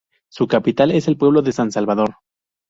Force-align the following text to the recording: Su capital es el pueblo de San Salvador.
Su 0.31 0.47
capital 0.47 0.89
es 0.89 1.07
el 1.07 1.15
pueblo 1.15 1.43
de 1.43 1.51
San 1.51 1.71
Salvador. 1.71 2.15